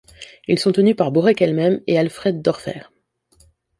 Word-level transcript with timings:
Ils 0.47 0.57
sont 0.57 0.71
tenus 0.71 0.95
par 0.95 1.11
Borek 1.11 1.43
elle-même 1.43 1.79
et 1.85 1.99
Alfred 1.99 2.41
Dorfer. 2.41 2.87